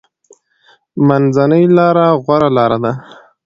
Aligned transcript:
منځنۍ 1.07 1.63
لاره 1.77 2.07
غوره 2.23 2.49
لاره 2.57 2.77
ده. 2.83 2.91